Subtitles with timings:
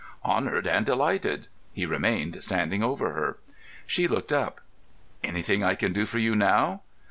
[0.25, 3.37] "Honoured and delighted." He remained standing over her.
[3.85, 4.59] She looked up.
[5.23, 6.81] "Anything I can do for you, now?"